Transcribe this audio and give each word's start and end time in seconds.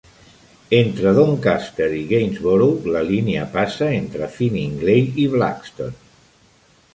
Entre 0.75 1.09
Doncaster 1.17 1.89
i 1.97 2.01
Gainsborough 2.11 2.87
la 2.95 3.03
línia 3.11 3.45
passa 3.59 3.91
entre 3.99 4.31
Finningley 4.39 5.07
i 5.27 5.29
Blaxton. 5.37 5.95